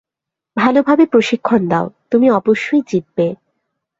ভালভাবে 0.57 1.03
প্রশিক্ষণ 1.05 1.61
দাও, 1.67 1.85
তুমি 2.11 2.27
অবশ্যই 2.31 2.81
জিতবে! 2.87 3.27